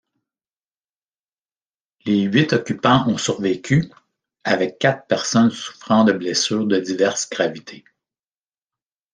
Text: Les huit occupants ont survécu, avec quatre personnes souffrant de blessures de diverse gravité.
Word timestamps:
Les 2.07 2.21
huit 2.23 2.53
occupants 2.53 3.07
ont 3.07 3.19
survécu, 3.19 3.91
avec 4.43 4.79
quatre 4.79 5.05
personnes 5.05 5.51
souffrant 5.51 6.05
de 6.05 6.11
blessures 6.11 6.65
de 6.65 6.79
diverse 6.79 7.29
gravité. 7.29 7.83